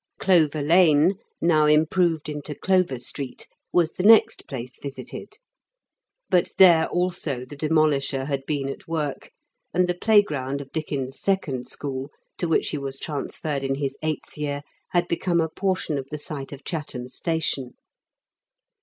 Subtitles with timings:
[0.17, 5.35] Clover Lane, now improved into Clover Street, was the next place visited;
[6.27, 9.29] but there also the demolisher had been at work,
[9.75, 12.09] and the play ground of Dickens's second school,
[12.39, 16.17] to which he was transferred in his eighth year, had become a portion of the
[16.17, 17.75] site of Chatham station.